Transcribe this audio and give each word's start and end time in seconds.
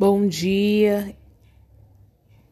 Bom 0.00 0.26
dia, 0.26 1.14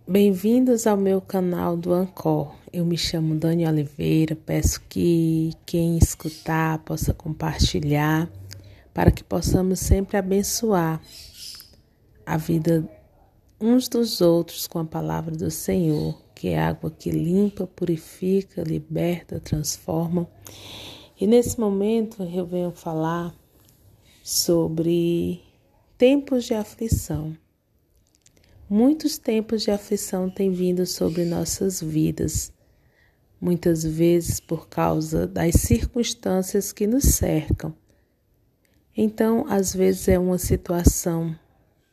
bem-vindos 0.06 0.87
ao 0.87 0.98
meu 0.98 1.18
canal 1.18 1.78
do 1.78 1.94
Ancor. 1.94 2.54
Eu 2.71 2.84
me 2.84 2.98
chamo 2.98 3.34
Dani 3.36 3.67
Oliveira, 3.67 4.37
peço 4.37 4.82
que 4.87 5.53
quem 5.64 5.96
escutar 5.96 6.80
possa 6.80 7.14
compartilhar 7.14 8.30
para 8.92 9.11
que 9.11 9.24
possamos 9.24 9.80
sempre 9.80 10.19
abençoar 10.19 11.00
a 12.26 12.37
vida 12.37 12.87
uns 13.58 13.88
dos 13.88 14.21
outros 14.21 14.67
com 14.67 14.80
a 14.80 14.85
palavra 14.85 15.35
do 15.35 15.51
Senhor, 15.51 16.20
que 16.34 16.48
é 16.48 16.60
água 16.60 16.91
que 16.91 17.10
limpa, 17.10 17.66
purifica, 17.66 18.62
liberta, 18.62 19.41
transforma. 19.41 20.28
E 21.19 21.27
nesse 21.27 21.59
momento 21.59 22.23
eu 22.24 22.45
venho 22.45 22.73
falar 22.73 23.34
sobre 24.23 25.48
tempos 25.98 26.45
de 26.45 26.55
aflição. 26.55 27.37
Muitos 28.70 29.19
tempos 29.19 29.62
de 29.62 29.73
aflição 29.73 30.30
têm 30.30 30.52
vindo 30.52 30.87
sobre 30.87 31.24
nossas 31.24 31.83
vidas, 31.83 32.52
muitas 33.41 33.83
vezes 33.83 34.38
por 34.38 34.69
causa 34.69 35.27
das 35.27 35.57
circunstâncias 35.57 36.73
que 36.73 36.87
nos 36.87 37.02
cercam. 37.02 37.74
Então, 38.97 39.45
às 39.48 39.74
vezes 39.74 40.07
é 40.07 40.16
uma 40.16 40.38
situação 40.38 41.37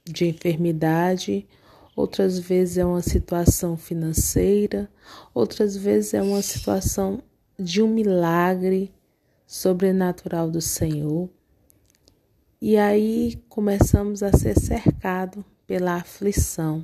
de 0.04 0.28
enfermidade, 0.28 1.48
outras 1.96 2.38
vezes 2.38 2.78
é 2.78 2.86
uma 2.86 3.02
situação 3.02 3.76
financeira, 3.76 4.88
outras 5.34 5.76
vezes 5.76 6.14
é 6.14 6.22
uma 6.22 6.44
situação 6.44 7.24
de 7.58 7.82
um 7.82 7.88
milagre 7.88 8.94
sobrenatural 9.48 10.52
do 10.52 10.62
Senhor. 10.62 11.28
E 12.68 12.78
aí 12.78 13.36
começamos 13.48 14.24
a 14.24 14.32
ser 14.32 14.60
cercados 14.60 15.46
pela 15.68 15.98
aflição. 15.98 16.84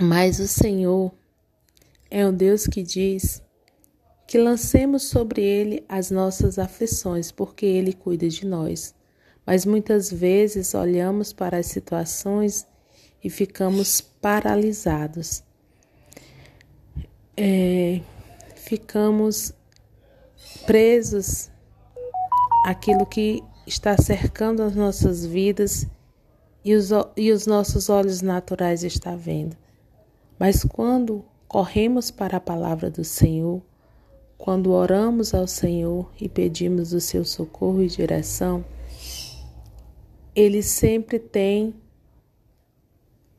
Mas 0.00 0.40
o 0.40 0.48
Senhor 0.48 1.14
é 2.10 2.26
um 2.26 2.34
Deus 2.34 2.66
que 2.66 2.82
diz 2.82 3.40
que 4.26 4.36
lancemos 4.36 5.04
sobre 5.04 5.42
Ele 5.42 5.84
as 5.88 6.10
nossas 6.10 6.58
aflições, 6.58 7.30
porque 7.30 7.64
Ele 7.64 7.92
cuida 7.92 8.28
de 8.28 8.44
nós. 8.44 8.92
Mas 9.46 9.64
muitas 9.64 10.10
vezes 10.10 10.74
olhamos 10.74 11.32
para 11.32 11.58
as 11.58 11.66
situações 11.66 12.66
e 13.22 13.30
ficamos 13.30 14.00
paralisados. 14.00 15.44
É, 17.36 18.00
ficamos 18.56 19.54
presos 20.66 21.49
àquilo 22.64 23.06
que 23.06 23.42
está 23.66 23.96
cercando 23.96 24.62
as 24.62 24.74
nossas 24.74 25.24
vidas 25.24 25.86
e 26.64 26.74
os, 26.74 26.90
e 27.16 27.32
os 27.32 27.46
nossos 27.46 27.88
olhos 27.88 28.20
naturais 28.22 28.82
estão 28.82 29.16
vendo. 29.16 29.56
Mas 30.38 30.64
quando 30.64 31.24
corremos 31.46 32.10
para 32.10 32.36
a 32.36 32.40
palavra 32.40 32.90
do 32.90 33.04
Senhor, 33.04 33.62
quando 34.38 34.70
oramos 34.70 35.34
ao 35.34 35.46
Senhor 35.46 36.10
e 36.18 36.28
pedimos 36.28 36.92
o 36.92 37.00
seu 37.00 37.24
socorro 37.24 37.82
e 37.82 37.88
direção, 37.88 38.64
Ele 40.34 40.62
sempre 40.62 41.18
tem 41.18 41.74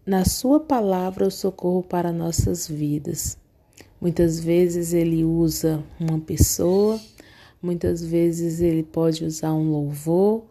na 0.05 0.25
Sua 0.25 0.59
palavra 0.59 1.27
o 1.27 1.31
socorro 1.31 1.81
para 1.81 2.11
nossas 2.11 2.67
vidas. 2.67 3.37
Muitas 3.99 4.39
vezes 4.39 4.93
Ele 4.93 5.23
usa 5.23 5.83
uma 5.99 6.19
pessoa, 6.19 6.99
muitas 7.61 8.03
vezes 8.03 8.59
Ele 8.61 8.83
pode 8.83 9.23
usar 9.23 9.53
um 9.53 9.71
louvor, 9.71 10.45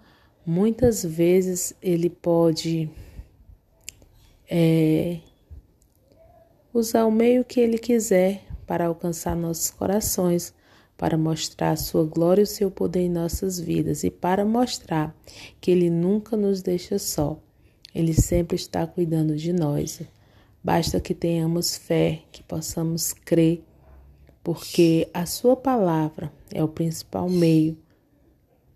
Muitas 0.45 1.05
vezes 1.05 1.75
ele 1.83 2.09
pode 2.09 2.91
é, 4.51 5.19
usar 6.73 7.05
o 7.05 7.13
meio 7.13 7.45
que 7.45 7.61
ele 7.61 7.79
quiser 7.79 8.43
para 8.67 8.87
alcançar 8.87 9.37
nossos 9.37 9.71
corações, 9.71 10.55
para 10.97 11.19
mostrar 11.19 11.73
a 11.73 11.77
sua 11.77 12.05
glória 12.05 12.41
e 12.41 12.45
o 12.45 12.47
seu 12.47 12.71
poder 12.71 13.03
em 13.03 13.11
nossas 13.11 13.61
vidas 13.61 14.03
e 14.03 14.11
para 14.11 14.45
mostrar 14.45 15.15
que 15.61 15.71
ele 15.71 15.91
nunca 15.91 16.37
nos 16.37 16.63
deixa 16.63 16.99
só. 16.99 17.39
Ele 17.95 18.15
sempre 18.15 18.57
está 18.57 18.87
cuidando 18.87 19.37
de 19.37 19.53
nós. 19.53 20.01
Basta 20.65 21.01
que 21.01 21.15
tenhamos 21.15 21.77
fé, 21.77 22.23
que 22.33 22.43
possamos 22.43 23.13
crer, 23.13 23.63
porque 24.51 25.09
a 25.15 25.27
sua 25.27 25.55
palavra 25.55 26.33
é 26.53 26.61
o 26.61 26.67
principal 26.67 27.29
meio 27.29 27.79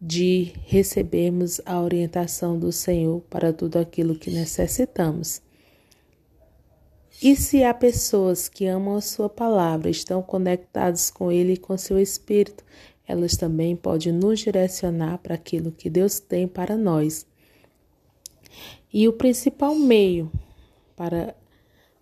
de 0.01 0.53
recebermos 0.67 1.61
a 1.67 1.81
orientação 1.81 2.57
do 2.57 2.71
Senhor 2.71 3.23
para 3.23 3.53
tudo 3.53 3.81
aquilo 3.81 4.15
que 4.15 4.31
necessitamos. 4.31 5.43
E 7.21 7.35
se 7.35 7.65
há 7.65 7.75
pessoas 7.75 8.49
que 8.49 8.67
amam 8.67 8.95
a 8.95 9.01
Sua 9.01 9.29
palavra, 9.29 9.91
estão 9.91 10.23
conectadas 10.23 11.11
com 11.11 11.33
Ele 11.33 11.55
e 11.55 11.57
com 11.57 11.77
seu 11.77 11.99
Espírito, 11.99 12.63
elas 13.05 13.37
também 13.37 13.75
podem 13.75 14.13
nos 14.13 14.39
direcionar 14.39 15.19
para 15.19 15.35
aquilo 15.35 15.73
que 15.73 15.91
Deus 15.91 16.21
tem 16.21 16.47
para 16.47 16.77
nós. 16.77 17.27
E 18.93 19.09
o 19.09 19.13
principal 19.13 19.75
meio 19.75 20.31
para 20.95 21.35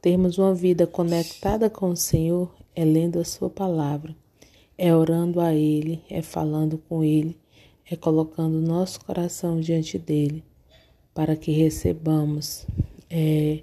termos 0.02 0.36
uma 0.36 0.54
vida 0.54 0.86
conectada 0.86 1.70
com 1.70 1.88
o 1.88 1.96
Senhor 1.96 2.52
é 2.74 2.84
lendo 2.84 3.18
a 3.18 3.24
Sua 3.24 3.50
palavra, 3.50 4.14
é 4.76 4.94
orando 4.94 5.40
a 5.40 5.54
Ele, 5.54 6.02
é 6.08 6.22
falando 6.22 6.78
com 6.88 7.04
Ele, 7.04 7.38
é 7.90 7.96
colocando 7.96 8.60
nosso 8.60 9.04
coração 9.04 9.60
diante 9.60 9.98
dele, 9.98 10.42
para 11.14 11.36
que 11.36 11.52
recebamos 11.52 12.66
é, 13.10 13.62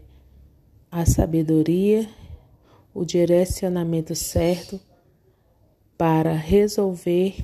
a 0.92 1.06
sabedoria, 1.06 2.08
o 2.94 3.04
direcionamento 3.04 4.16
certo 4.16 4.80
para 5.98 6.34
resolver 6.34 7.36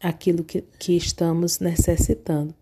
aquilo 0.00 0.44
que, 0.44 0.62
que 0.78 0.96
estamos 0.96 1.58
necessitando. 1.60 2.54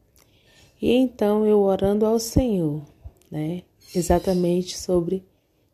E 0.80 0.92
então 0.92 1.44
eu 1.46 1.60
orando 1.60 2.06
ao 2.06 2.18
Senhor, 2.18 2.82
né, 3.30 3.62
exatamente 3.94 4.76
sobre 4.78 5.24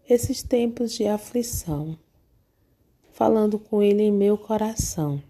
esses 0.09 0.41
tempos 0.41 0.93
de 0.93 1.06
aflição, 1.06 1.99
falando 3.12 3.59
com 3.59 3.83
Ele 3.83 4.05
em 4.05 4.12
meu 4.12 4.39
coração. 4.39 5.21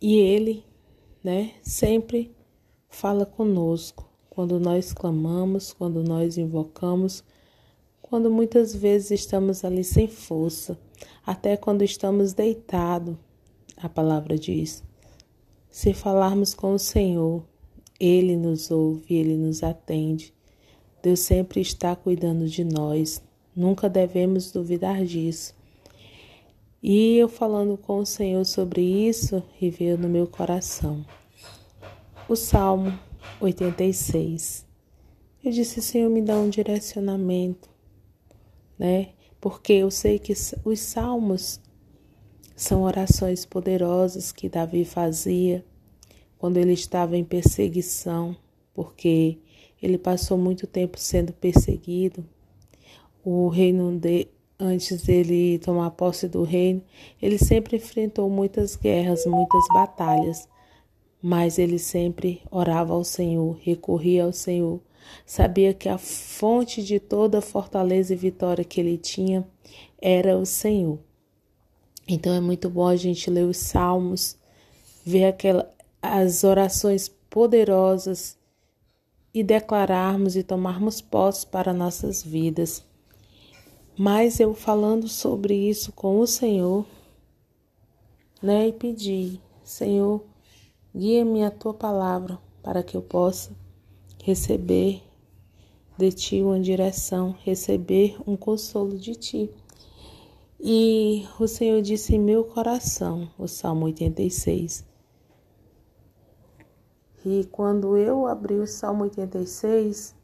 E 0.00 0.16
Ele, 0.16 0.64
né, 1.22 1.52
sempre 1.62 2.34
fala 2.88 3.26
conosco 3.26 4.08
quando 4.30 4.58
nós 4.58 4.92
clamamos, 4.92 5.72
quando 5.72 6.02
nós 6.02 6.38
invocamos, 6.38 7.22
quando 8.00 8.30
muitas 8.30 8.74
vezes 8.74 9.10
estamos 9.10 9.64
ali 9.64 9.84
sem 9.84 10.08
força, 10.08 10.78
até 11.24 11.56
quando 11.56 11.82
estamos 11.82 12.32
deitados. 12.32 13.16
A 13.76 13.88
palavra 13.88 14.38
diz: 14.38 14.82
se 15.68 15.92
falarmos 15.92 16.54
com 16.54 16.72
o 16.72 16.78
Senhor, 16.78 17.44
Ele 18.00 18.36
nos 18.36 18.70
ouve, 18.70 19.14
Ele 19.14 19.36
nos 19.36 19.62
atende. 19.62 20.35
Deus 21.06 21.20
sempre 21.20 21.60
está 21.60 21.94
cuidando 21.94 22.48
de 22.48 22.64
nós, 22.64 23.22
nunca 23.54 23.88
devemos 23.88 24.50
duvidar 24.50 25.04
disso. 25.04 25.54
E 26.82 27.16
eu 27.16 27.28
falando 27.28 27.76
com 27.78 27.98
o 28.00 28.04
Senhor 28.04 28.44
sobre 28.44 28.82
isso, 28.82 29.40
e 29.60 29.70
veio 29.70 29.96
no 29.96 30.08
meu 30.08 30.26
coração 30.26 31.06
o 32.28 32.34
Salmo 32.34 32.92
86. 33.40 34.66
Eu 35.44 35.52
disse, 35.52 35.80
Senhor, 35.80 36.10
me 36.10 36.20
dá 36.20 36.36
um 36.38 36.50
direcionamento, 36.50 37.70
né? 38.76 39.10
Porque 39.40 39.74
eu 39.74 39.92
sei 39.92 40.18
que 40.18 40.32
os 40.64 40.80
salmos 40.80 41.60
são 42.56 42.82
orações 42.82 43.46
poderosas 43.46 44.32
que 44.32 44.48
Davi 44.48 44.84
fazia 44.84 45.64
quando 46.36 46.56
ele 46.56 46.72
estava 46.72 47.16
em 47.16 47.22
perseguição, 47.22 48.36
porque 48.74 49.38
ele 49.86 49.98
passou 49.98 50.36
muito 50.36 50.66
tempo 50.66 50.98
sendo 50.98 51.32
perseguido. 51.32 52.24
O 53.24 53.48
reino 53.48 53.96
de, 53.96 54.26
antes 54.58 55.02
dele 55.02 55.60
tomar 55.60 55.92
posse 55.92 56.28
do 56.28 56.42
reino, 56.42 56.82
ele 57.22 57.38
sempre 57.38 57.76
enfrentou 57.76 58.28
muitas 58.28 58.74
guerras, 58.74 59.24
muitas 59.26 59.64
batalhas, 59.72 60.48
mas 61.22 61.58
ele 61.58 61.78
sempre 61.78 62.42
orava 62.50 62.94
ao 62.94 63.04
Senhor, 63.04 63.56
recorria 63.62 64.24
ao 64.24 64.32
Senhor. 64.32 64.80
Sabia 65.24 65.72
que 65.72 65.88
a 65.88 65.98
fonte 65.98 66.82
de 66.82 66.98
toda 66.98 67.40
fortaleza 67.40 68.12
e 68.12 68.16
vitória 68.16 68.64
que 68.64 68.80
ele 68.80 68.98
tinha 68.98 69.46
era 70.02 70.36
o 70.36 70.44
Senhor. 70.44 70.98
Então 72.08 72.32
é 72.34 72.40
muito 72.40 72.68
bom 72.68 72.86
a 72.88 72.96
gente 72.96 73.30
ler 73.30 73.44
os 73.44 73.56
salmos, 73.56 74.36
ver 75.04 75.26
aquela, 75.26 75.72
as 76.02 76.42
orações 76.42 77.08
poderosas 77.30 78.36
e 79.36 79.42
declararmos 79.42 80.34
e 80.34 80.42
tomarmos 80.42 81.02
posse 81.02 81.46
para 81.46 81.74
nossas 81.74 82.22
vidas. 82.22 82.82
Mas 83.94 84.40
eu 84.40 84.54
falando 84.54 85.08
sobre 85.08 85.54
isso 85.54 85.92
com 85.92 86.18
o 86.20 86.26
Senhor, 86.26 86.86
né, 88.42 88.68
e 88.68 88.72
pedi, 88.72 89.38
Senhor, 89.62 90.24
guia-me 90.96 91.44
a 91.44 91.50
tua 91.50 91.74
palavra 91.74 92.38
para 92.62 92.82
que 92.82 92.96
eu 92.96 93.02
possa 93.02 93.54
receber 94.24 95.02
de 95.98 96.10
ti 96.12 96.40
uma 96.40 96.58
direção, 96.58 97.36
receber 97.44 98.16
um 98.26 98.38
consolo 98.38 98.96
de 98.96 99.14
ti. 99.16 99.50
E 100.58 101.26
o 101.38 101.46
Senhor 101.46 101.82
disse 101.82 102.14
em 102.14 102.18
meu 102.18 102.42
coração, 102.42 103.28
o 103.38 103.46
Salmo 103.46 103.84
86. 103.84 104.82
E 107.28 107.42
quando 107.42 107.96
eu 107.96 108.24
abri 108.28 108.54
o 108.54 108.68
Salmo 108.68 109.02
86, 109.02 110.14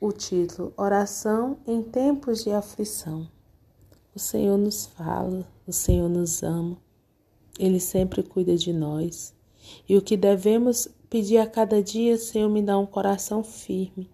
o 0.00 0.12
título 0.12 0.72
Oração 0.76 1.58
em 1.66 1.82
tempos 1.82 2.44
de 2.44 2.52
aflição. 2.52 3.28
O 4.14 4.20
Senhor 4.20 4.56
nos 4.56 4.86
fala, 4.86 5.44
o 5.66 5.72
Senhor 5.72 6.08
nos 6.08 6.44
ama, 6.44 6.76
Ele 7.58 7.80
sempre 7.80 8.22
cuida 8.22 8.56
de 8.56 8.72
nós. 8.72 9.34
E 9.88 9.96
o 9.96 10.00
que 10.00 10.16
devemos 10.16 10.86
pedir 11.08 11.38
a 11.38 11.46
cada 11.48 11.82
dia, 11.82 12.16
Senhor, 12.16 12.48
me 12.48 12.62
dá 12.62 12.78
um 12.78 12.86
coração 12.86 13.42
firme, 13.42 14.08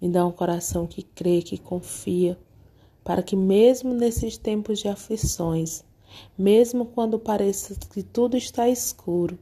me 0.00 0.08
dá 0.08 0.24
um 0.24 0.32
coração 0.32 0.86
que 0.86 1.02
crê, 1.02 1.42
que 1.42 1.58
confia, 1.58 2.38
para 3.04 3.22
que 3.22 3.36
mesmo 3.36 3.92
nesses 3.92 4.38
tempos 4.38 4.78
de 4.78 4.88
aflições, 4.88 5.84
mesmo 6.38 6.86
quando 6.86 7.18
pareça 7.18 7.74
que 7.90 8.02
tudo 8.02 8.38
está 8.38 8.70
escuro, 8.70 9.38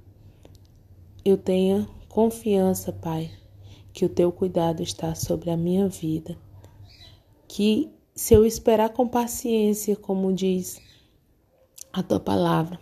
eu 1.29 1.37
tenha 1.37 1.89
confiança, 2.09 2.93
Pai, 2.93 3.29
que 3.93 4.05
o 4.05 4.09
teu 4.09 4.31
cuidado 4.31 4.81
está 4.81 5.13
sobre 5.17 5.51
a 5.51 5.57
minha 5.57 5.89
vida. 5.89 6.39
Que 7.49 7.91
se 8.15 8.33
eu 8.33 8.47
esperar 8.47 8.91
com 8.91 9.09
paciência, 9.09 9.97
como 9.97 10.33
diz 10.33 10.81
a 11.93 12.01
tua 12.01 12.21
palavra, 12.21 12.79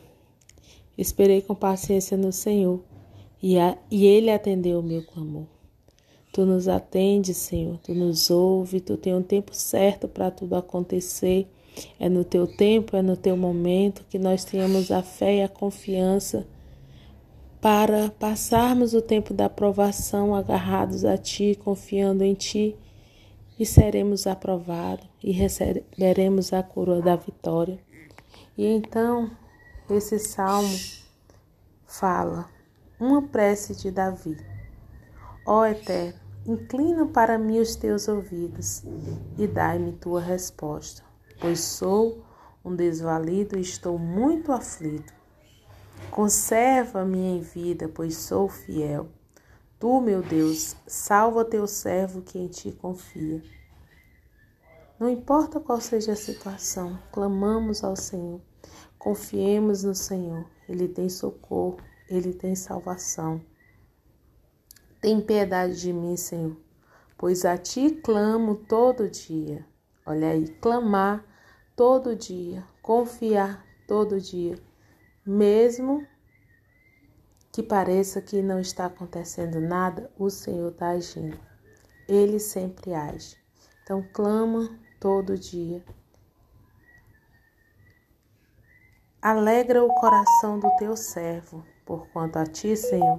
esperei 0.99 1.41
com 1.41 1.55
paciência 1.55 2.19
no 2.19 2.33
Senhor 2.33 2.83
e, 3.43 3.59
a, 3.59 3.79
e 3.91 4.05
ele 4.05 4.31
atendeu 4.31 4.81
o 4.81 4.83
meu 4.83 5.03
clamor. 5.03 5.47
Tu 6.31 6.45
nos 6.45 6.69
atende, 6.69 7.33
Senhor, 7.33 7.79
tu 7.79 7.95
nos 7.95 8.29
ouve, 8.29 8.79
tu 8.79 8.99
tem 8.99 9.15
um 9.15 9.23
tempo 9.23 9.55
certo 9.55 10.07
para 10.07 10.31
tudo 10.31 10.55
acontecer. 10.55 11.49
É 11.99 12.11
no 12.11 12.25
teu 12.25 12.47
tempo, 12.47 12.95
é 12.95 13.01
no 13.01 13.17
teu 13.17 13.39
momento 13.39 14.05
que 14.11 14.19
nós 14.19 14.45
tenhamos 14.45 14.91
a 14.91 15.03
fé 15.03 15.37
e 15.37 15.43
a 15.43 15.49
confiança 15.49 16.47
para 17.65 18.11
passarmos 18.11 18.93
o 18.93 19.01
tempo 19.01 19.33
da 19.33 19.49
provação 19.49 20.35
agarrados 20.35 21.03
a 21.03 21.17
Ti, 21.17 21.59
confiando 21.65 22.23
em 22.23 22.35
Ti, 22.35 22.79
e 23.59 23.65
seremos 23.65 24.27
aprovados 24.27 25.09
e 25.23 25.33
receberemos 25.33 26.53
a 26.53 26.63
coroa 26.63 27.01
da 27.01 27.17
vitória. 27.17 27.81
E 28.55 28.67
então, 28.67 29.31
esse 29.89 30.19
salmo 30.19 30.77
fala 31.87 32.51
uma 33.01 33.23
prece 33.23 33.75
de 33.75 33.91
Davi. 33.91 34.37
Ó 35.47 35.65
Eterno, 35.65 36.21
inclina 36.45 37.07
para 37.07 37.39
mim 37.39 37.61
os 37.61 37.77
teus 37.77 38.09
ouvidos 38.09 38.83
e 39.39 39.47
dai-me 39.47 39.93
tua 39.93 40.21
resposta, 40.21 41.03
pois 41.41 41.61
sou 41.61 42.23
um 42.63 42.77
desvalido 42.77 43.57
e 43.57 43.63
estou 43.63 43.99
muito 43.99 44.53
aflito. 44.53 45.24
Conserva-me 46.11 47.19
em 47.19 47.41
vida, 47.41 47.89
pois 47.89 48.17
sou 48.17 48.49
fiel. 48.49 49.09
Tu, 49.79 50.01
meu 50.01 50.23
Deus, 50.23 50.77
salva 50.87 51.45
teu 51.45 51.67
servo 51.67 52.23
que 52.23 52.39
em 52.39 52.49
ti 52.49 52.73
confia. 52.73 53.43
Não 54.99 55.11
importa 55.11 55.59
qual 55.59 55.81
seja 55.81 56.13
a 56.13 56.17
situação, 56.17 56.99
clamamos 57.13 57.83
ao 57.83 57.97
Senhor. 57.97 58.41
Confiemos 58.99 59.83
no 59.83 59.95
Senhor. 59.95 60.47
Ele 60.69 60.89
tem 60.89 61.09
socorro, 61.09 61.79
ele 62.09 62.33
tem 62.33 62.55
salvação. 62.55 63.43
Tem 65.01 65.21
piedade 65.21 65.81
de 65.81 65.93
mim, 65.93 66.17
Senhor, 66.17 66.57
pois 67.19 67.45
a 67.45 67.59
ti 67.59 67.91
clamo 67.91 68.55
todo 68.55 69.11
dia. 69.11 69.67
Olha 70.07 70.31
aí, 70.31 70.49
clamar 70.61 71.25
todo 71.77 72.17
dia, 72.17 72.65
confiar 72.81 73.67
todo 73.87 74.21
dia 74.21 74.57
mesmo 75.27 76.07
que 77.51 77.63
pareça 77.63 78.21
que 78.21 78.43
não 78.43 78.59
está 78.61 78.87
acontecendo 78.87 79.61
nada, 79.61 80.11
o 80.19 80.29
Senhor 80.29 80.73
está 80.73 80.89
agindo. 80.89 81.39
Ele 82.09 82.39
sempre 82.39 82.93
age. 82.93 83.37
Então, 83.83 84.05
clama 84.13 84.79
todo 85.01 85.39
dia. 85.39 85.83
Alegra 89.23 89.83
o 89.83 89.89
coração 89.95 90.59
do 90.59 90.69
teu 90.77 90.97
servo, 90.97 91.65
porquanto 91.87 92.39
a 92.39 92.45
ti, 92.45 92.77
Senhor, 92.77 93.17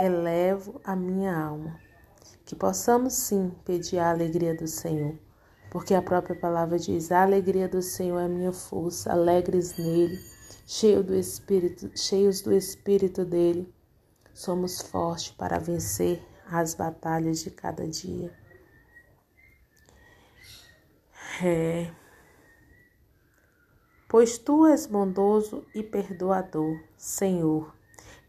elevo 0.00 0.80
a 0.84 0.96
minha 0.96 1.36
alma. 1.36 1.78
Que 2.46 2.54
possamos 2.54 3.12
sim 3.14 3.50
pedir 3.64 3.98
a 3.98 4.10
alegria 4.10 4.54
do 4.54 4.68
Senhor, 4.68 5.18
porque 5.70 5.92
a 5.92 6.00
própria 6.00 6.38
palavra 6.38 6.78
diz: 6.78 7.10
a 7.10 7.22
alegria 7.22 7.68
do 7.68 7.82
Senhor 7.82 8.20
é 8.20 8.28
minha 8.28 8.52
força, 8.52 9.12
alegres 9.12 9.76
nele 9.76 10.35
cheio 10.66 11.02
do 11.02 11.14
Espírito, 11.14 11.90
cheios 11.96 12.40
do 12.40 12.52
Espírito 12.52 13.24
dele, 13.24 13.72
somos 14.34 14.80
fortes 14.80 15.30
para 15.30 15.58
vencer 15.58 16.22
as 16.46 16.74
batalhas 16.74 17.40
de 17.40 17.50
cada 17.50 17.86
dia. 17.86 18.32
É. 21.42 21.90
Pois 24.08 24.38
tu 24.38 24.66
és 24.66 24.86
bondoso 24.86 25.64
e 25.74 25.82
perdoador, 25.82 26.80
Senhor, 26.96 27.74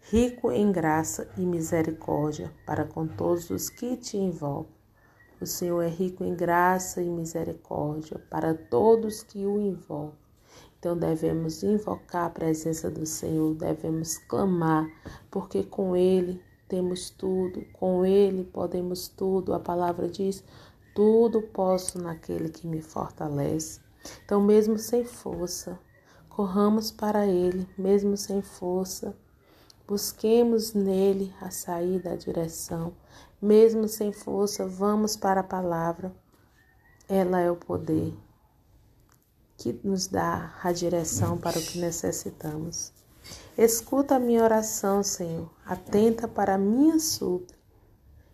rico 0.09 0.51
em 0.51 0.71
graça 0.71 1.31
e 1.37 1.45
misericórdia 1.45 2.51
para 2.65 2.83
com 2.83 3.07
todos 3.07 3.49
os 3.49 3.69
que 3.69 3.95
te 3.95 4.17
invocam. 4.17 4.75
O 5.39 5.45
Senhor 5.45 5.81
é 5.81 5.87
rico 5.87 6.23
em 6.23 6.35
graça 6.35 7.01
e 7.01 7.09
misericórdia 7.09 8.17
para 8.29 8.55
todos 8.55 9.21
que 9.21 9.45
o 9.45 9.61
invocam. 9.61 10.26
Então 10.79 10.95
devemos 10.95 11.63
invocar 11.63 12.27
a 12.27 12.29
presença 12.29 12.89
do 12.89 13.05
Senhor, 13.05 13.55
devemos 13.55 14.17
clamar, 14.19 14.87
porque 15.31 15.63
com 15.63 15.95
Ele 15.95 16.41
temos 16.67 17.09
tudo, 17.09 17.65
com 17.73 18.05
Ele 18.05 18.43
podemos 18.43 19.07
tudo. 19.07 19.53
A 19.53 19.59
palavra 19.59 20.07
diz: 20.07 20.43
tudo 20.93 21.41
posso 21.41 21.99
naquele 21.99 22.49
que 22.49 22.67
me 22.67 22.81
fortalece. 22.81 23.81
Então, 24.23 24.41
mesmo 24.41 24.77
sem 24.77 25.03
força, 25.03 25.79
corramos 26.29 26.91
para 26.91 27.25
Ele, 27.25 27.67
mesmo 27.77 28.15
sem 28.15 28.41
força. 28.41 29.15
Busquemos 29.87 30.73
nele 30.73 31.33
a 31.41 31.49
saída, 31.49 32.11
a 32.11 32.15
direção. 32.15 32.93
Mesmo 33.41 33.87
sem 33.87 34.11
força, 34.11 34.67
vamos 34.67 35.15
para 35.15 35.41
a 35.41 35.43
palavra. 35.43 36.13
Ela 37.07 37.39
é 37.39 37.49
o 37.49 37.55
poder 37.55 38.13
que 39.57 39.79
nos 39.83 40.07
dá 40.07 40.53
a 40.63 40.71
direção 40.71 41.37
para 41.37 41.57
o 41.57 41.61
que 41.61 41.79
necessitamos. 41.79 42.93
Escuta 43.57 44.15
a 44.15 44.19
minha 44.19 44.43
oração, 44.43 45.03
Senhor, 45.03 45.49
atenta 45.65 46.27
para 46.27 46.55
a 46.55 46.57
minha 46.57 46.99
súplica. 46.99 47.57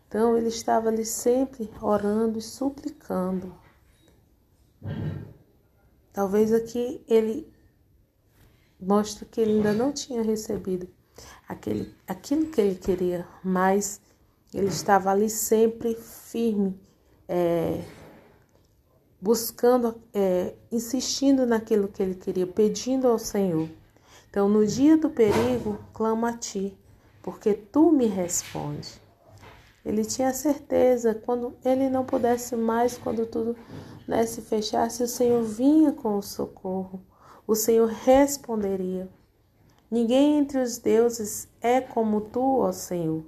Então 0.08 0.38
ele 0.38 0.50
estava 0.50 0.90
ali 0.90 1.06
sempre 1.06 1.72
orando 1.82 2.38
e 2.38 2.42
suplicando. 2.42 3.56
Talvez 6.12 6.54
aqui 6.54 7.04
ele 7.08 7.52
mostra 8.80 9.26
que 9.26 9.42
ele 9.42 9.54
ainda 9.54 9.74
não 9.74 9.92
tinha 9.92 10.22
recebido 10.22 10.88
aquele, 11.48 11.96
aquilo 12.08 12.48
que 12.48 12.62
ele 12.62 12.76
queria, 12.76 13.28
mas 13.44 14.02
ele 14.54 14.68
estava 14.68 15.10
ali 15.10 15.30
sempre 15.30 15.96
firme, 15.96 16.80
é, 17.28 17.84
buscando, 19.24 19.96
é, 20.14 20.54
insistindo 20.70 21.46
naquilo 21.46 21.88
que 21.88 22.04
ele 22.04 22.14
queria, 22.14 22.46
pedindo 22.46 23.08
ao 23.08 23.18
Senhor. 23.18 23.70
Então, 24.30 24.50
no 24.50 24.68
dia 24.68 24.98
do 24.98 25.10
perigo, 25.10 25.80
clamo 25.94 26.26
a 26.26 26.34
ti, 26.34 26.78
porque 27.22 27.54
tu 27.54 27.90
me 27.90 28.06
respondes. 28.06 29.00
Ele 29.86 30.04
tinha 30.04 30.34
certeza, 30.34 31.16
quando 31.16 31.56
ele 31.64 31.90
não 31.90 32.04
pudesse 32.04 32.58
mais, 32.58 32.98
quando 32.98 33.26
tudo 33.26 33.56
né, 34.06 34.26
se 34.26 34.42
fechasse, 34.42 35.02
o 35.02 35.08
Senhor 35.08 35.42
vinha 35.42 35.94
com 35.94 36.18
o 36.18 36.22
socorro, 36.22 37.02
o 37.48 37.56
Senhor 37.56 37.88
responderia. 37.88 39.08
Ninguém 39.90 40.38
entre 40.38 40.60
os 40.60 40.78
deuses 40.78 41.48
é 41.62 41.80
como 41.80 42.20
tu, 42.20 42.60
ó 42.60 42.74
Senhor, 42.74 43.24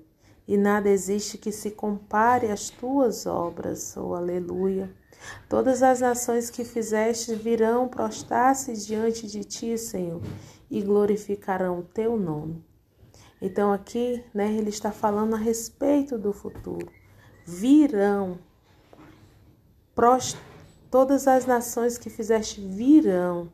e 0.45 0.57
nada 0.57 0.89
existe 0.89 1.37
que 1.37 1.53
se 1.53 1.71
compare 1.71 2.51
às 2.51 2.69
tuas 2.69 3.25
obras, 3.25 3.95
oh 3.95 4.13
aleluia. 4.13 4.93
Todas 5.47 5.83
as 5.83 6.01
nações 6.01 6.49
que 6.49 6.63
fizeste 6.63 7.35
virão 7.35 7.87
prostrar-se 7.87 8.73
diante 8.73 9.27
de 9.27 9.43
ti, 9.43 9.77
Senhor, 9.77 10.21
e 10.69 10.81
glorificarão 10.81 11.79
o 11.79 11.83
teu 11.83 12.17
nome. 12.17 12.63
Então 13.41 13.71
aqui, 13.71 14.23
né, 14.33 14.51
ele 14.53 14.69
está 14.69 14.91
falando 14.91 15.35
a 15.35 15.37
respeito 15.37 16.17
do 16.17 16.33
futuro. 16.33 16.91
Virão 17.45 18.39
prost... 19.93 20.37
todas 20.89 21.27
as 21.27 21.45
nações 21.45 21.97
que 21.97 22.09
fizeste 22.09 22.61
virão 22.61 23.51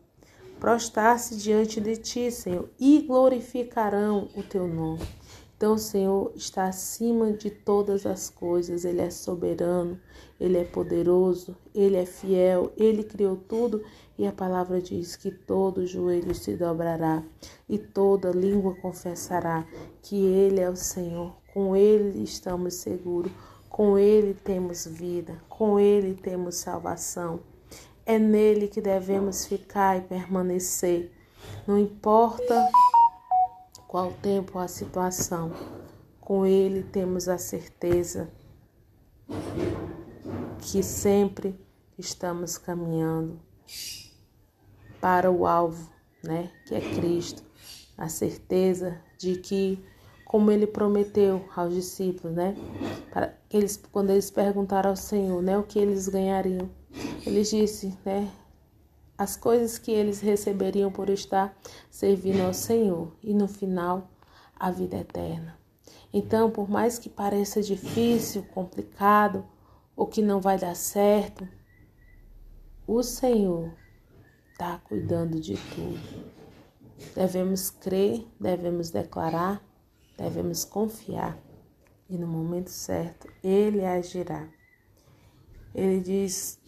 prostrar-se 0.60 1.36
diante 1.36 1.82
de 1.82 1.98
ti, 1.98 2.32
Senhor, 2.32 2.70
e 2.80 3.02
glorificarão 3.02 4.30
o 4.36 4.44
teu 4.44 4.68
nome. 4.68 5.02
Então, 5.62 5.76
o 5.76 5.78
Senhor 5.78 6.32
está 6.36 6.66
acima 6.66 7.34
de 7.34 7.52
todas 7.52 8.08
as 8.08 8.32
coisas, 8.32 8.84
Ele 8.84 9.00
é 9.00 9.12
soberano, 9.12 9.96
Ele 10.40 10.58
é 10.58 10.64
poderoso, 10.64 11.56
Ele 11.72 11.98
é 11.98 12.06
fiel, 12.08 12.72
Ele 12.76 13.04
criou 13.04 13.36
tudo 13.36 13.84
e 14.18 14.26
a 14.26 14.32
palavra 14.32 14.82
diz 14.82 15.16
que 15.16 15.30
todo 15.30 15.86
joelho 15.86 16.34
se 16.34 16.56
dobrará 16.56 17.22
e 17.70 17.78
toda 17.78 18.32
língua 18.32 18.74
confessará 18.82 19.64
que 20.02 20.16
Ele 20.16 20.60
é 20.60 20.68
o 20.68 20.76
Senhor, 20.76 21.36
com 21.54 21.76
Ele 21.76 22.24
estamos 22.24 22.74
seguros, 22.78 23.32
com 23.70 24.00
Ele 24.00 24.34
temos 24.34 24.88
vida, 24.88 25.38
com 25.48 25.80
Ele 25.80 26.16
temos 26.16 26.56
salvação. 26.56 27.40
É 28.04 28.18
nele 28.18 28.68
que 28.68 28.82
devemos 28.82 29.46
ficar 29.46 30.00
e 30.00 30.02
permanecer. 30.02 31.12
Não 31.68 31.78
importa 31.78 32.68
qual 33.92 34.14
tempo 34.14 34.58
a 34.58 34.70
situação, 34.70 35.52
com 36.22 36.46
Ele 36.46 36.82
temos 36.82 37.28
a 37.28 37.38
certeza 37.38 38.32
que 40.62 40.82
sempre 40.82 41.60
estamos 41.98 42.58
caminhando 42.58 43.38
para 45.02 45.30
o 45.30 45.46
alvo, 45.46 45.92
né, 46.24 46.50
que 46.66 46.74
é 46.74 46.80
Cristo. 46.80 47.44
A 47.98 48.08
certeza 48.08 48.98
de 49.18 49.36
que, 49.36 49.84
como 50.24 50.52
Ele 50.52 50.66
prometeu 50.66 51.44
aos 51.54 51.74
discípulos, 51.74 52.34
né, 52.34 52.56
para 53.12 53.38
eles 53.50 53.76
quando 53.92 54.12
eles 54.12 54.32
perguntaram 54.32 54.92
ao 54.92 54.96
Senhor, 54.96 55.42
né, 55.42 55.58
o 55.58 55.64
que 55.64 55.78
eles 55.78 56.08
ganhariam, 56.08 56.70
ele 57.26 57.42
disse, 57.42 57.94
né, 58.06 58.32
as 59.22 59.38
coisas 59.38 59.78
que 59.78 59.92
eles 59.92 60.20
receberiam 60.20 60.92
por 60.92 61.08
estar 61.08 61.56
servindo 61.92 62.42
ao 62.42 62.56
Senhor 62.56 63.16
e 63.22 63.36
no 63.36 63.48
final 63.48 64.10
a 64.56 64.72
vida 64.72 64.98
eterna. 64.98 65.60
Então, 66.12 66.50
por 66.50 66.68
mais 66.68 66.98
que 66.98 67.08
pareça 67.08 67.62
difícil, 67.62 68.42
complicado 68.52 69.46
ou 69.96 70.08
que 70.08 70.24
não 70.24 70.42
vai 70.42 70.58
dar 70.58 70.76
certo, 70.76 71.48
o 72.88 73.04
Senhor 73.04 73.72
está 74.54 74.80
cuidando 74.80 75.40
de 75.40 75.54
tudo. 75.54 76.26
Devemos 77.14 77.70
crer, 77.70 78.26
devemos 78.40 78.90
declarar, 78.90 79.64
devemos 80.18 80.66
confiar 80.66 81.38
e 82.10 82.18
no 82.18 82.26
momento 82.26 82.72
certo 82.72 83.32
Ele 83.44 83.86
agirá. 83.86 84.50
Ele 85.76 86.00
diz 86.00 86.60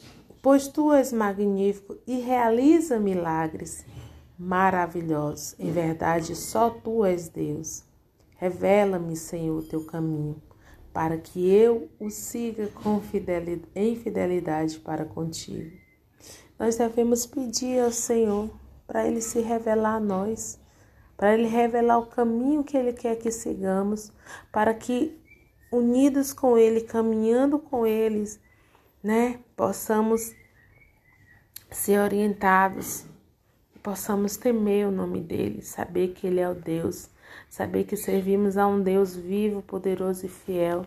pois 0.43 0.67
tu 0.67 0.91
és 0.91 1.13
magnífico 1.13 1.97
e 2.05 2.19
realiza 2.19 2.99
milagres 2.99 3.85
maravilhosos. 4.37 5.55
Em 5.57 5.71
verdade, 5.71 6.35
só 6.35 6.69
tu 6.69 7.05
és 7.05 7.29
Deus. 7.29 7.85
Revela-me, 8.35 9.15
Senhor, 9.15 9.63
teu 9.63 9.85
caminho, 9.85 10.35
para 10.91 11.17
que 11.17 11.49
eu 11.49 11.89
o 11.97 12.09
siga 12.09 12.67
com 12.67 12.99
fidelidade, 12.99 13.71
em 13.73 13.95
fidelidade 13.95 14.79
para 14.79 15.05
contigo. 15.05 15.71
Nós 16.59 16.75
devemos 16.75 17.25
pedir 17.25 17.79
ao 17.79 17.91
Senhor 17.91 18.49
para 18.85 19.07
ele 19.07 19.21
se 19.21 19.39
revelar 19.39 19.95
a 19.95 19.99
nós, 20.01 20.59
para 21.15 21.33
ele 21.35 21.47
revelar 21.47 21.99
o 21.99 22.07
caminho 22.07 22.65
que 22.65 22.75
ele 22.75 22.91
quer 22.91 23.15
que 23.15 23.31
sigamos, 23.31 24.11
para 24.51 24.73
que 24.73 25.17
unidos 25.71 26.33
com 26.33 26.57
ele, 26.57 26.81
caminhando 26.81 27.57
com 27.57 27.87
eles, 27.87 28.42
né, 29.03 29.41
possamos 29.55 30.33
ser 31.69 31.99
orientados, 31.99 33.05
possamos 33.81 34.37
temer 34.37 34.87
o 34.87 34.91
nome 34.91 35.19
dele, 35.19 35.61
saber 35.61 36.13
que 36.13 36.25
ele 36.25 36.39
é 36.39 36.49
o 36.49 36.55
Deus, 36.55 37.09
saber 37.49 37.83
que 37.83 37.97
servimos 37.97 38.57
a 38.57 38.65
um 38.65 38.81
Deus 38.81 39.15
vivo, 39.15 39.61
poderoso 39.61 40.25
e 40.25 40.29
fiel, 40.29 40.85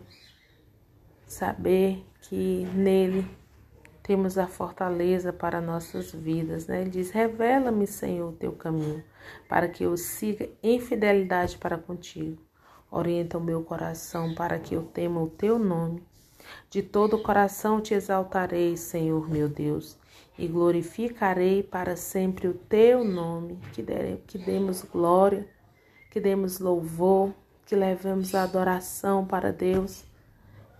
saber 1.26 2.06
que 2.22 2.66
nele 2.74 3.28
temos 4.02 4.38
a 4.38 4.46
fortaleza 4.46 5.32
para 5.32 5.60
nossas 5.60 6.12
vidas, 6.12 6.68
né? 6.68 6.80
Ele 6.80 6.90
diz: 6.90 7.10
Revela-me, 7.10 7.86
Senhor, 7.88 8.30
o 8.30 8.36
teu 8.36 8.52
caminho, 8.52 9.02
para 9.48 9.68
que 9.68 9.82
eu 9.82 9.96
siga 9.96 10.48
em 10.62 10.80
fidelidade 10.80 11.58
para 11.58 11.76
contigo. 11.76 12.40
Orienta 12.88 13.36
o 13.36 13.40
meu 13.40 13.64
coração 13.64 14.32
para 14.32 14.60
que 14.60 14.74
eu 14.74 14.84
tema 14.84 15.20
o 15.20 15.28
teu 15.28 15.58
nome 15.58 16.00
de 16.68 16.82
todo 16.82 17.16
o 17.16 17.22
coração 17.22 17.80
te 17.80 17.94
exaltarei, 17.94 18.76
Senhor 18.76 19.28
meu 19.28 19.48
Deus, 19.48 19.96
e 20.38 20.46
glorificarei 20.46 21.62
para 21.62 21.96
sempre 21.96 22.48
o 22.48 22.54
teu 22.54 23.04
nome. 23.04 23.58
Que, 23.72 23.82
dere, 23.82 24.22
que 24.26 24.38
demos 24.38 24.82
glória, 24.82 25.48
que 26.10 26.20
demos 26.20 26.58
louvor, 26.58 27.32
que 27.64 27.74
levemos 27.74 28.34
a 28.34 28.42
adoração 28.42 29.24
para 29.24 29.52
Deus, 29.52 30.04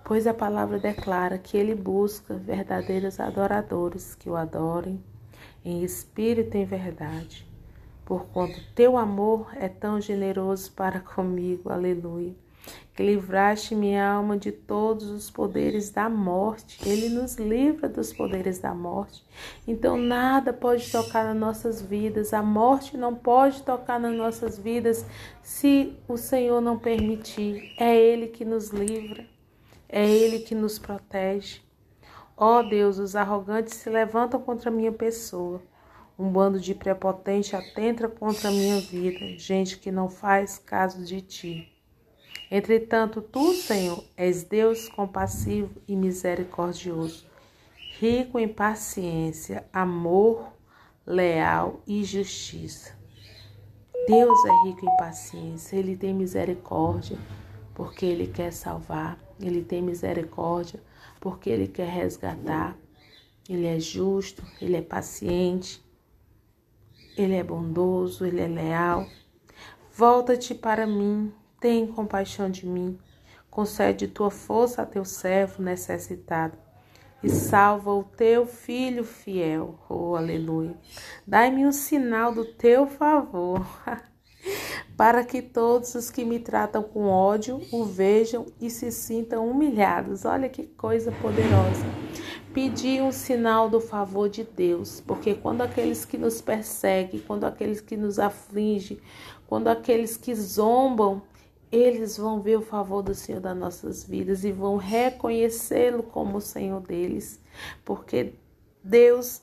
pois 0.05 0.27
a 0.27 0.35
palavra 0.35 0.79
declara 0.79 1.39
que 1.39 1.57
Ele 1.57 1.75
busca 1.75 2.35
verdadeiros 2.35 3.19
adoradores 3.19 4.15
que 4.15 4.29
o 4.29 4.37
adorem 4.37 5.03
em 5.65 5.83
espírito 5.83 6.57
e 6.57 6.61
em 6.61 6.65
verdade. 6.65 7.47
Porquanto 8.05 8.61
teu 8.75 8.97
amor 8.97 9.49
é 9.57 9.69
tão 9.69 10.01
generoso 10.01 10.71
para 10.73 11.01
comigo. 11.01 11.71
Aleluia 11.71 12.46
que 12.97 13.03
livraste 13.03 13.75
minha 13.75 14.11
alma 14.11 14.39
de 14.39 14.51
todos 14.51 15.11
os 15.11 15.31
poderes 15.31 15.91
da 15.91 16.09
morte. 16.09 16.79
Ele 16.89 17.11
nos 17.11 17.37
livra 17.37 17.91
dos 17.91 18.11
poderes 18.11 18.59
da 18.59 18.75
morte. 18.75 19.23
Então 19.69 19.99
nada 19.99 20.51
pode 20.51 20.91
tocar 20.91 21.25
nas 21.27 21.37
nossas 21.37 21.83
vidas. 21.83 22.33
A 22.33 22.43
morte 22.43 22.97
não 22.97 23.15
pode 23.15 23.63
tocar 23.63 24.01
nas 24.01 24.17
nossas 24.17 24.59
vidas 24.59 25.05
se 25.43 25.95
o 26.09 26.17
Senhor 26.17 26.63
não 26.63 26.79
permitir. 26.79 27.75
É 27.79 27.95
Ele 27.95 28.29
que 28.29 28.47
nos 28.47 28.71
livra. 28.71 29.27
É 29.89 30.09
Ele 30.09 30.39
que 30.39 30.55
nos 30.55 30.79
protege. 30.79 31.61
Ó 32.35 32.61
oh 32.61 32.63
Deus, 32.63 32.99
os 32.99 33.15
arrogantes 33.15 33.75
se 33.75 33.91
levantam 33.91 34.41
contra 34.41 34.71
a 34.71 34.73
minha 34.73 34.93
pessoa. 34.93 35.61
Um 36.19 36.31
bando 36.31 36.59
de 36.59 36.75
prepotente 36.75 37.55
atenta 37.55 38.09
contra 38.09 38.49
a 38.49 38.53
minha 38.53 38.81
vida, 38.81 39.39
gente 39.39 39.79
que 39.79 39.93
não 39.93 40.09
faz 40.09 40.57
caso 40.57 41.05
de 41.05 41.21
ti. 41.21 41.76
Entretanto, 42.51 43.21
tu, 43.21 43.53
Senhor, 43.55 44.05
és 44.17 44.45
Deus 44.45 44.89
compassivo 44.89 45.71
e 45.89 45.97
misericordioso, 45.97 47.27
rico 47.99 48.39
em 48.39 48.47
paciência, 48.47 49.67
amor, 49.73 50.53
leal 51.05 51.81
e 51.87 52.05
justiça. 52.05 52.97
Deus 54.07 54.45
é 54.45 54.69
rico 54.69 54.87
em 54.87 54.97
paciência, 54.97 55.77
ele 55.77 55.97
tem 55.97 56.15
misericórdia 56.15 57.19
porque 57.75 58.07
ele 58.07 58.29
quer 58.29 58.53
salvar, 58.53 59.19
ele 59.41 59.63
tem 59.63 59.83
misericórdia 59.83 60.81
porque 61.21 61.51
ele 61.51 61.67
quer 61.67 61.89
resgatar. 61.89 62.77
Ele 63.49 63.67
é 63.67 63.79
justo, 63.79 64.43
ele 64.61 64.77
é 64.77 64.83
paciente, 64.83 65.85
ele 67.17 67.35
é 67.35 67.45
bondoso, 67.45 68.25
ele 68.25 68.41
é 68.41 68.49
leal. 68.49 69.07
Volta-te 69.93 70.55
para 70.55 70.87
mim, 70.87 71.33
tem 71.61 71.87
compaixão 71.87 72.51
de 72.51 72.67
mim, 72.67 72.99
concede 73.51 74.09
tua 74.09 74.31
força 74.31 74.83
a 74.83 74.87
teu 74.87 75.05
servo 75.05 75.63
necessitado 75.63 76.59
e 77.23 77.31
salva 77.31 77.93
o 77.93 78.05
teu 78.05 78.47
filho 78.47 79.03
fiel. 79.03 79.79
Oh, 79.89 80.15
aleluia. 80.15 80.77
Dai-me 81.27 81.67
um 81.67 81.73
sinal 81.73 82.33
do 82.33 82.45
teu 82.45 82.87
favor, 82.87 83.67
para 84.97 85.25
que 85.25 85.43
todos 85.43 85.95
os 85.95 86.11
que 86.11 86.25
me 86.25 86.39
tratam 86.39 86.83
com 86.83 87.07
ódio 87.09 87.61
o 87.73 87.85
vejam 87.85 88.47
e 88.61 88.71
se 88.71 88.93
sintam 88.93 89.49
humilhados. 89.49 90.25
Olha 90.25 90.49
que 90.49 90.65
coisa 90.65 91.11
poderosa. 91.11 91.85
Pedir 92.55 93.03
um 93.03 93.13
sinal 93.13 93.69
do 93.69 93.81
favor 93.81 94.29
de 94.29 94.45
Deus, 94.45 95.03
porque 95.07 95.35
quando 95.35 95.63
aqueles 95.63 96.05
que 96.05 96.17
nos 96.17 96.41
perseguem, 96.41 97.21
quando 97.21 97.45
aqueles 97.45 97.81
que 97.81 97.97
nos 97.97 98.19
afligem, 98.19 98.99
quando 99.47 99.69
aqueles 99.69 100.17
que 100.17 100.35
zombam 100.35 101.23
eles 101.71 102.17
vão 102.17 102.41
ver 102.41 102.59
o 102.59 102.63
favor 102.63 103.03
do 103.03 103.15
Senhor 103.15 103.41
das 103.41 103.57
nossas 103.57 104.05
vidas 104.05 104.45
e 104.45 104.53
vão 104.53 104.77
reconhecê-lo 104.77 106.03
como 106.03 106.39
o 106.39 106.41
Senhor 106.41 106.81
deles, 106.81 107.41
porque 107.85 108.35
Deus 108.83 109.43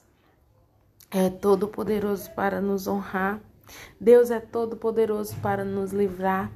é 1.12 1.30
todo 1.30 1.68
poderoso 1.68 2.32
para 2.32 2.60
nos 2.60 2.88
honrar. 2.88 3.42
Deus 4.00 4.32
é 4.32 4.40
todo 4.40 4.76
poderoso 4.76 5.36
para 5.42 5.64
nos 5.64 5.92
livrar. 5.92 6.52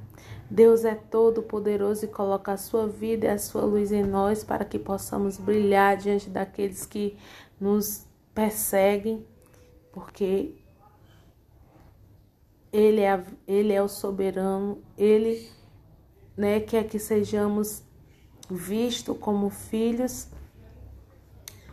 Deus 0.50 0.84
é 0.84 0.94
todo 0.94 1.42
poderoso 1.42 2.06
e 2.06 2.08
coloca 2.08 2.52
a 2.52 2.56
sua 2.56 2.88
vida 2.88 3.26
e 3.26 3.30
a 3.30 3.38
sua 3.38 3.62
luz 3.62 3.92
em 3.92 4.02
nós 4.02 4.42
para 4.42 4.64
que 4.64 4.78
possamos 4.78 5.36
brilhar 5.36 5.96
diante 5.96 6.30
daqueles 6.30 6.86
que 6.86 7.18
nos 7.60 8.06
perseguem, 8.34 9.26
porque 9.92 10.54
ele 12.72 13.02
é, 13.02 13.22
ele 13.46 13.72
é 13.72 13.82
o 13.82 13.88
soberano, 13.88 14.82
ele 14.96 15.50
né, 16.38 16.60
quer 16.60 16.86
que 16.86 17.00
sejamos 17.00 17.82
vistos 18.48 19.18
como 19.18 19.50
filhos, 19.50 20.28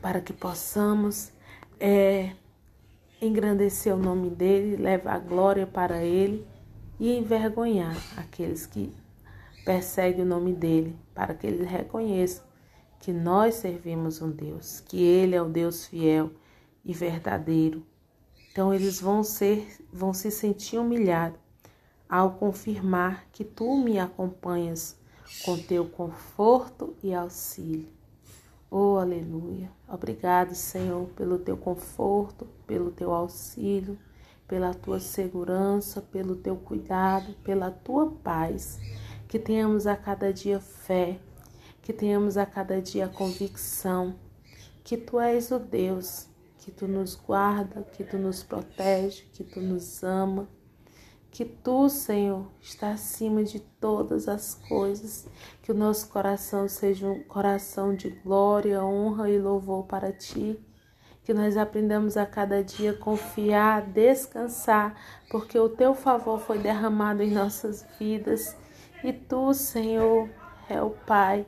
para 0.02 0.20
que 0.20 0.34
possamos 0.34 1.32
é, 1.80 2.32
engrandecer 3.22 3.94
o 3.94 3.98
nome 3.98 4.32
dele, 4.32 4.76
levar 4.76 5.20
glória 5.20 5.68
para 5.68 6.04
ele 6.04 6.48
e 7.00 7.16
envergonhar 7.16 7.96
aqueles 8.18 8.66
que 8.66 8.92
persegue 9.64 10.24
o 10.24 10.26
nome 10.26 10.52
dele, 10.52 10.96
para 11.14 11.36
que 11.36 11.46
eles 11.46 11.70
reconheçam 11.70 12.44
que 13.00 13.14
nós 13.14 13.56
servimos 13.56 14.20
um 14.20 14.32
Deus, 14.32 14.80
que 14.80 15.00
ele 15.00 15.36
é 15.36 15.42
o 15.42 15.48
Deus 15.48 15.86
fiel 15.86 16.32
e 16.84 16.92
verdadeiro. 16.92 17.86
Então 18.52 18.74
eles 18.74 19.00
vão 19.00 19.24
ser, 19.24 19.68
vão 19.94 20.12
se 20.12 20.32
sentir 20.32 20.80
humilhados 20.80 21.45
ao 22.10 22.32
confirmar 22.32 23.26
que 23.32 23.44
tu 23.44 23.78
me 23.78 24.00
acompanhas 24.00 24.98
com 25.44 25.58
teu 25.58 25.86
conforto 25.86 26.96
e 27.04 27.14
auxílio. 27.14 27.90
Oh, 28.70 28.98
aleluia. 28.98 29.72
Obrigado, 29.88 30.54
Senhor, 30.54 31.08
pelo 31.16 31.40
teu 31.40 31.58
conforto, 31.58 32.48
pelo 32.68 32.92
teu 32.92 33.14
auxílio, 33.14 33.98
pela 34.48 34.74
tua 34.74 35.00
segurança, 35.00 36.02
pelo 36.02 36.36
teu 36.36 36.56
cuidado, 36.56 37.34
pela 37.44 37.72
tua 37.72 38.12
paz. 38.24 38.80
Que 39.28 39.40
tenhamos 39.40 39.88
a 39.88 39.96
cada 39.96 40.32
dia 40.32 40.60
fé, 40.60 41.20
que 41.82 41.92
tenhamos 41.92 42.38
a 42.38 42.46
cada 42.46 42.82
dia 42.82 43.08
convicção 43.08 44.16
que 44.86 44.96
tu 44.96 45.20
és 45.20 45.50
o 45.50 45.58
Deus, 45.58 46.28
que 46.60 46.72
tu 46.72 46.88
nos 46.88 47.16
guarda, 47.16 47.82
que 47.82 48.04
tu 48.04 48.20
nos 48.20 48.44
protege, 48.44 49.24
que 49.34 49.44
tu 49.44 49.60
nos 49.60 50.04
ama 50.04 50.48
que 51.36 51.44
tu, 51.44 51.90
Senhor, 51.90 52.48
está 52.62 52.92
acima 52.92 53.44
de 53.44 53.60
todas 53.60 54.30
as 54.30 54.56
coisas, 54.70 55.28
que 55.62 55.70
o 55.70 55.76
nosso 55.76 56.08
coração 56.08 56.66
seja 56.70 57.10
um 57.10 57.22
coração 57.24 57.94
de 57.94 58.10
glória, 58.10 58.82
honra 58.82 59.30
e 59.30 59.38
louvor 59.38 59.84
para 59.84 60.14
ti, 60.14 60.58
que 61.26 61.34
nós 61.34 61.58
aprendamos 61.58 62.16
a 62.16 62.26
cada 62.26 62.64
dia 62.64 62.94
confiar, 62.94 63.82
descansar, 63.82 64.96
porque 65.30 65.60
o 65.60 65.68
teu 65.68 65.94
favor 65.94 66.40
foi 66.40 66.58
derramado 66.58 67.22
em 67.22 67.32
nossas 67.32 67.86
vidas. 68.00 68.56
E 69.04 69.12
tu, 69.12 69.54
Senhor, 69.54 70.30
é 70.70 70.82
o 70.82 70.92
Pai. 70.92 71.46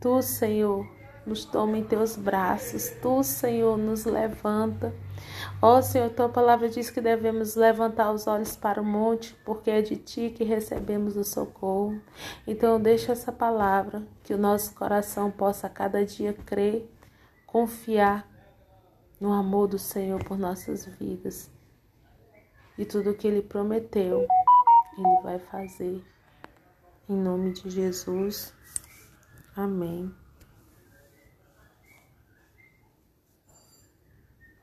Tu, 0.00 0.20
Senhor, 0.20 0.84
nos 1.26 1.44
toma 1.44 1.78
em 1.78 1.84
teus 1.84 2.16
braços, 2.16 2.90
tu, 3.02 3.22
Senhor, 3.22 3.76
nos 3.76 4.04
levanta. 4.04 4.94
Ó 5.60 5.80
Senhor, 5.82 6.10
tua 6.10 6.28
palavra 6.28 6.68
diz 6.68 6.90
que 6.90 7.00
devemos 7.00 7.54
levantar 7.54 8.12
os 8.12 8.26
olhos 8.26 8.56
para 8.56 8.80
o 8.80 8.84
monte, 8.84 9.36
porque 9.44 9.70
é 9.70 9.82
de 9.82 9.96
ti 9.96 10.30
que 10.30 10.44
recebemos 10.44 11.16
o 11.16 11.24
socorro. 11.24 12.00
Então, 12.46 12.80
deixa 12.80 13.12
essa 13.12 13.30
palavra, 13.30 14.02
que 14.24 14.32
o 14.32 14.38
nosso 14.38 14.74
coração 14.74 15.30
possa 15.30 15.68
cada 15.68 16.04
dia 16.04 16.32
crer, 16.32 16.90
confiar 17.46 18.26
no 19.20 19.32
amor 19.32 19.68
do 19.68 19.78
Senhor 19.78 20.24
por 20.24 20.38
nossas 20.38 20.86
vidas. 20.86 21.50
E 22.78 22.84
tudo 22.84 23.10
o 23.10 23.14
que 23.14 23.26
ele 23.26 23.42
prometeu, 23.42 24.26
ele 24.96 25.22
vai 25.22 25.38
fazer. 25.38 26.02
Em 27.06 27.16
nome 27.16 27.52
de 27.52 27.68
Jesus. 27.68 28.54
Amém. 29.54 30.14